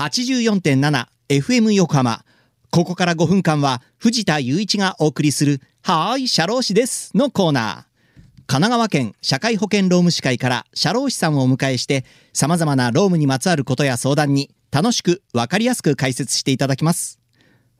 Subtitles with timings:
[0.00, 2.24] 84.7FM 横浜。
[2.70, 7.74] ここから5分間は藤田雄一がお送りするはーい、社労士ですのコーナー。
[8.46, 17.20] 神奈川県社会保険労務士会から社労士さんをお迎えして様々な労務にまつわることや相談に楽しく分かりやすく解説していただきます。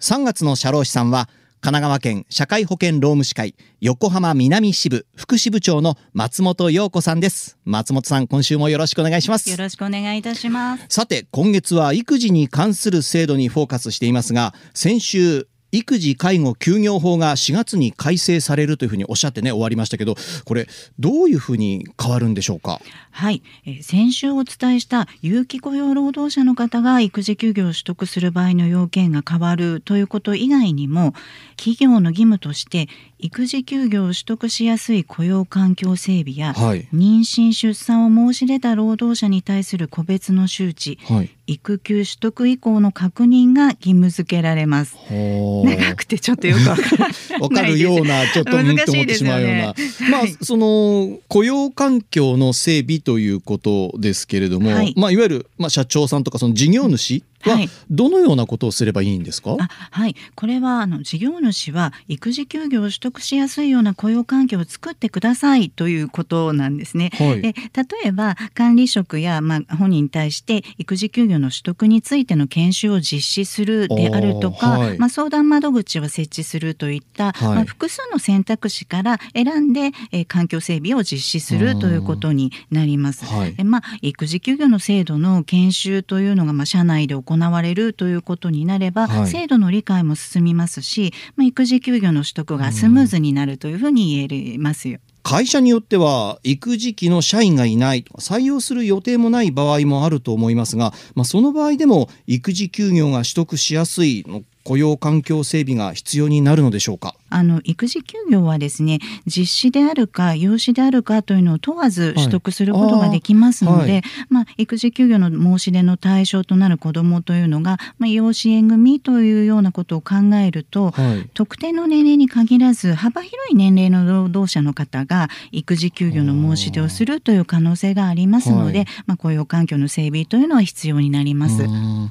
[0.00, 1.30] 3月の社労士さんは
[1.63, 7.59] 神奈川県社会保険労務士会横浜南支部副支部長の松本陽子さんです。
[7.67, 9.51] 松本さん、今週もよろしくお願いします。
[9.51, 10.87] よろしくお願いいたします。
[10.89, 20.67] さて今月は育児に関する制度にフォーカスしていますが先週育児介護休業法が4月に改正されるというふうにおっしゃってね終わりましたけどこれ
[20.99, 22.81] どういうふうに変わるんでしょうか？
[23.13, 31.13] はい、え先週お伝えした有期雇用労働者の方が育児休業を取得する場合の要件が変わるということ以外にも
[31.57, 32.89] 企業の義務として
[33.23, 36.89] 育児休業を取得しやすい雇用環境整備や、はい。
[36.95, 41.31] 妊娠出産を申し出た労働者に対する個別の周知はい。
[41.47, 44.97] 育休取得以降の確認が義務付けられます。
[45.11, 50.37] 長くてちょっとよくわからないわかるようなちょっとうん難しいですよまあはい。
[50.43, 54.95] その雇用環境の整備ということですけれども、はい。
[54.97, 57.69] まあいわゆるまあ社長さんとかその事業主ははい。
[57.91, 60.15] どのようなことをすればいいんですか、あはい。
[60.35, 67.11] これはあの事業主は育児休業を取得しやすいような雇用環境を作ってくださいということなんですね。
[67.15, 67.43] はい。
[67.43, 74.99] で例えば管理職や、まあ、本人に対して育児休業の取得についての研修を実施するであるとか、はい。
[74.99, 77.55] まあ、相談窓口を設置するといった、はい。
[77.57, 83.25] まあ、複数の選択肢から選んで、えー環境整備を実施するということになります。
[83.25, 83.55] はい。
[83.55, 89.27] でまあ、育児休業の制度の研修というのが、まあ、社内で行われるということになれば、はい。
[89.28, 94.98] 制度の理解も進みますし、まあ、育児休業の取得がスムーズになるというふうに言えますよ。
[95.22, 107.15] 会社によっては育児期の社員がいない採用する予定もない場合もあると思いますが、まあ、その場合でも育児休業が取得しやすいの雇用環境整備が必要になるのでしょうか？
[107.31, 114.03] あの育児休業はですね実施であるか養子であるかというのを問わず取得することができますので、はい。
[114.28, 121.31] まあ、育児休業の申し出の対象となる子どもというのが、まあ、養子縁組というようなことを考えると、はい。
[121.34, 128.87] 特定の年齢に限らず幅広い年齢の労働者の方が育児休業の申し出をするという可能性がありますので、はい。
[129.06, 131.62] まあ、雇用環境の整備というのは必要になります。
[131.62, 132.10] うん。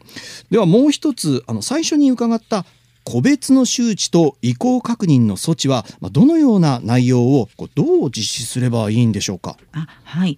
[0.49, 2.65] ではもう一つあの最初に伺った
[3.11, 9.57] 個別の周知と意向確認の措置は、まあ、どのような内容をどう実施すればいいんでしょうか？
[9.71, 10.37] あはい、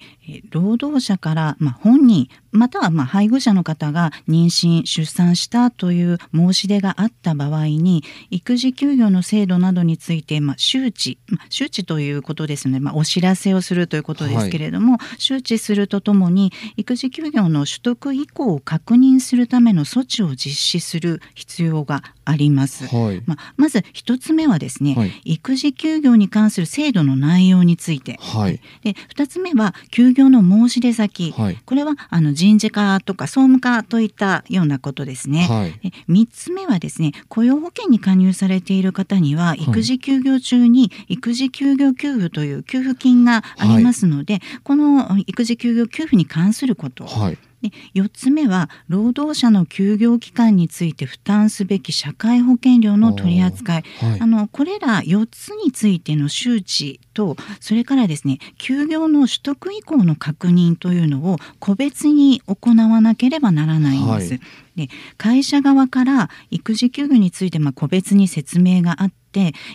[0.52, 22.88] 労働者から、まあ、本人またはまあ配偶者の方が妊娠出産したという申し出があった場合に育児休業の制度などについて、まあ、周知、まあ、周知ということですので、まあ、お知らせをするということですけれども、周知するとともに育児休業の取得以降を確認するための措置を実施する必要があります。
[22.88, 23.24] はい。
[23.26, 25.12] まあ、まず一つ目はですね、はい。
[25.26, 28.18] 育児休業に関する制度の内容について。
[28.20, 28.62] はい。
[28.84, 31.58] で2つ目は休業の申し出先、はい。
[31.66, 35.46] これはあの人事課とか総務課といったようなことですね。
[35.48, 35.90] はい。
[35.90, 39.62] で3つ目はですね雇用保険に加入されている方には、い。
[39.62, 53.84] 育児休業中に育児休業給付という給付金がありますので、この育児休業給付に関すること、はいで4つ目は労働者の休業期間について負担すべき社会保険料の取り扱い。
[54.00, 54.20] はい。
[54.20, 64.34] あのこれら4つについての周知とそれからですね休業の取得以降の確認というのを個別に行わなければならないんです。
[64.34, 64.42] はい。
[64.76, 69.21] で会社側から育児休業についてまあ個別に説明があって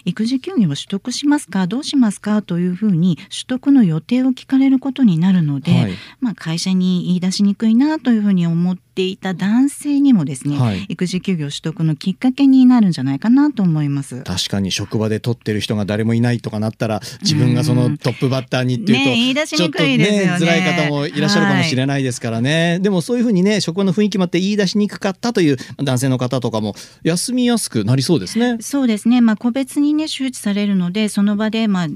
[0.04, 5.92] 育児休業を取得しますかどうしますかというふうに取得の予定を聞かれることになるので、はい。
[6.20, 10.84] まあ、会社に言い出しにくいなというふうに思っていた男性にもですね、はい。
[10.88, 14.22] 育児休業取得のきっかけになるんじゃないかなと思います。
[14.22, 19.94] 確かに職場で取ってる人が誰もいないとかなったら自分がそのトップバッターにっていうと、ね言い出しにくちょっとね。
[19.94, 28.58] いですよね辛い方もいらっしゃるかもしれないですからね、でもそういうふうにね職場の雰囲気もあって言い出しにくかったという男性の方とかも休みやすくなりそうですね。
[28.60, 31.86] そうですね、まあ、個別にね周知されるのでその場で、まあ、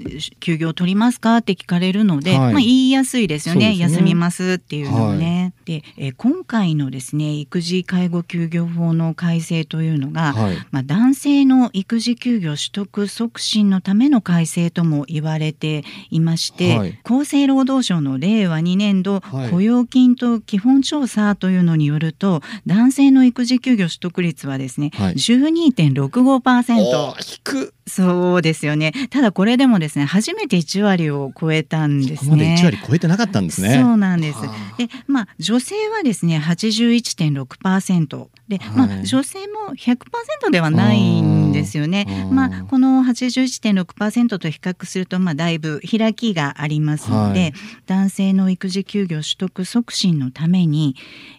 [0.40, 2.38] 休業取りますかって聞かれるので、はい。
[2.38, 3.60] まあ、言いやすいですよね。
[3.60, 3.78] ね。
[3.78, 5.52] 休みますっていうのをね。
[5.64, 10.56] で、えー今回のですね育児介護休業法の改正というのが、はい。
[10.70, 16.98] まあ、男性の育児休業取得促進のための改正とも言われていまして、はい。
[17.04, 19.50] 厚生労働省の令和2年度はい。
[19.50, 25.14] 雇用金と基本調査というのによると男性の育児休業取得率はですね、はい。
[25.14, 28.92] 12.65%おー低くそうですよね。
[29.10, 32.56] ただこれでもですね初めて1割を超えたんですここまでね。
[32.60, 33.80] 1割超えてなかったんですね。
[33.80, 34.38] そうなんです。
[34.38, 34.76] はあ。
[34.78, 36.38] でまあ女性はですね
[36.88, 38.88] 81.6%で、はい。
[38.88, 42.26] まあ、女性も100%ではないんですよね。
[42.28, 47.52] うんまあ、この81.6%と比較すると、まあ、だいぶ開きがありますので、はい。
[47.86, 50.96] 男性の育児休業取得促進のために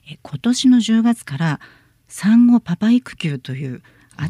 [0.10, 1.60] え今年の10月から
[2.08, 3.82] 産後パパ育休という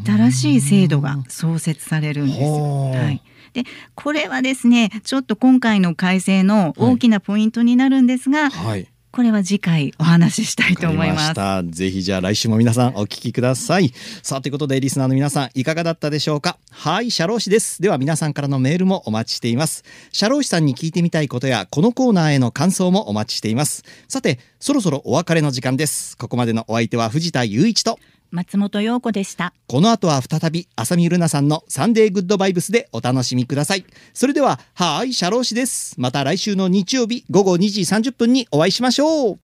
[0.04, 3.22] 新しい制度が創設されるんですはい。
[3.52, 3.64] で
[3.94, 11.18] これはですねちょっと今回の改正の大きなポイントになるんですが、はいこれは次回お話ししたいと思います。
[11.18, 11.62] ました。
[11.62, 13.92] ぜひじゃあ来週も皆さんお聞きください。
[14.22, 16.56] さあということでリスナーの皆さんいかがだったでしょうか？
[16.70, 17.82] はい社労士です。
[17.82, 19.84] では皆さんからのメールもお待ちしています。
[20.12, 23.84] 社労士さんに聞いてみたいことやこのコーナーへの感想もお待ちしています。
[24.08, 26.16] さてそろそろお別れの時間です。
[26.16, 27.98] ここまでのお相手は藤田雄一と
[28.32, 29.52] 松本陽子でした。
[29.68, 33.84] この後は再び浅見ルナさんのサンデーグッドバイブスでお楽しみください。
[34.14, 35.94] それでははい社労士です。
[35.98, 39.38] また来週の日曜日午後2時30分にお会いしましょう。